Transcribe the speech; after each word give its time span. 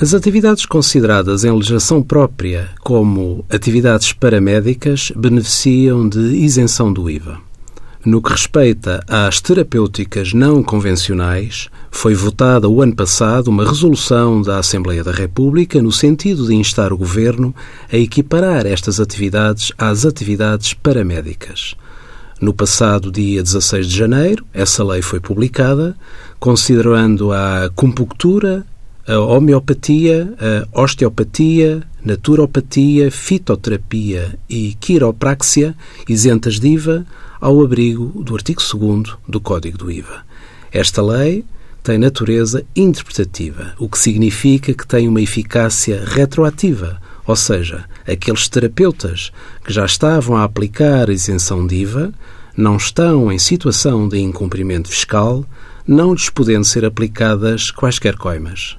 As 0.00 0.14
atividades 0.14 0.64
consideradas 0.64 1.44
em 1.44 1.52
legislação 1.52 2.02
própria 2.02 2.70
como 2.80 3.44
atividades 3.50 4.14
paramédicas 4.14 5.12
beneficiam 5.14 6.08
de 6.08 6.18
isenção 6.18 6.90
do 6.90 7.10
IVA. 7.10 7.38
No 8.02 8.22
que 8.22 8.30
respeita 8.30 9.04
às 9.06 9.42
terapêuticas 9.42 10.32
não 10.32 10.62
convencionais, 10.62 11.68
foi 11.90 12.14
votada 12.14 12.66
o 12.66 12.80
ano 12.80 12.96
passado 12.96 13.48
uma 13.48 13.68
resolução 13.68 14.40
da 14.40 14.58
Assembleia 14.58 15.04
da 15.04 15.12
República 15.12 15.82
no 15.82 15.92
sentido 15.92 16.46
de 16.46 16.54
instar 16.54 16.94
o 16.94 16.96
Governo 16.96 17.54
a 17.92 17.96
equiparar 17.98 18.64
estas 18.64 19.00
atividades 19.00 19.70
às 19.76 20.06
atividades 20.06 20.72
paramédicas. 20.72 21.74
No 22.40 22.54
passado 22.54 23.12
dia 23.12 23.42
16 23.42 23.86
de 23.86 23.98
janeiro, 23.98 24.46
essa 24.54 24.82
lei 24.82 25.02
foi 25.02 25.20
publicada, 25.20 25.94
considerando 26.38 27.32
a 27.32 27.66
acupuntura, 27.66 28.64
a 29.10 29.18
homeopatia, 29.18 30.32
a 30.72 30.80
osteopatia, 30.80 31.82
naturopatia, 32.04 33.10
fitoterapia 33.10 34.38
e 34.48 34.76
quiropraxia 34.78 35.74
isentas 36.08 36.60
de 36.60 36.68
IVA 36.68 37.04
ao 37.40 37.60
abrigo 37.60 38.22
do 38.22 38.36
artigo 38.36 38.62
2 38.62 39.16
do 39.28 39.40
Código 39.40 39.76
do 39.76 39.90
IVA. 39.90 40.22
Esta 40.70 41.02
lei 41.02 41.44
tem 41.82 41.98
natureza 41.98 42.64
interpretativa, 42.76 43.74
o 43.80 43.88
que 43.88 43.98
significa 43.98 44.72
que 44.72 44.86
tem 44.86 45.08
uma 45.08 45.20
eficácia 45.20 46.04
retroativa, 46.06 47.02
ou 47.26 47.34
seja, 47.34 47.86
aqueles 48.06 48.48
terapeutas 48.48 49.32
que 49.64 49.72
já 49.72 49.84
estavam 49.84 50.36
a 50.36 50.44
aplicar 50.44 51.10
a 51.10 51.12
isenção 51.12 51.66
de 51.66 51.74
IVA 51.74 52.14
não 52.56 52.76
estão 52.76 53.32
em 53.32 53.40
situação 53.40 54.08
de 54.08 54.20
incumprimento 54.20 54.88
fiscal, 54.88 55.44
não 55.84 56.12
lhes 56.12 56.30
podendo 56.30 56.64
ser 56.64 56.84
aplicadas 56.84 57.72
quaisquer 57.72 58.16
coimas. 58.16 58.78